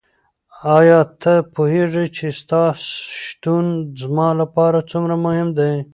[0.77, 2.61] ایا ته پوهېږې چې ستا
[3.23, 3.65] شتون
[4.01, 5.73] زما لپاره څومره مهم دی؟